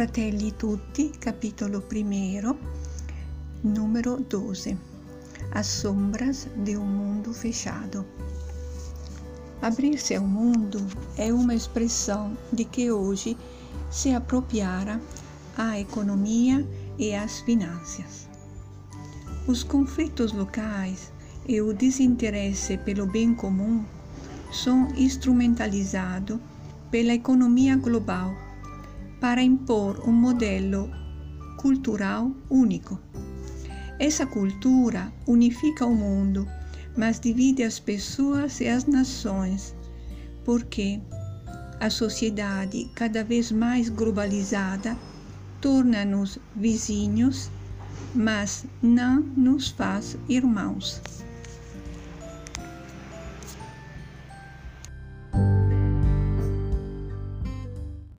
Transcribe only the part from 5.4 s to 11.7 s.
As sombras de um mundo fechado. Abrir-se ao mundo é uma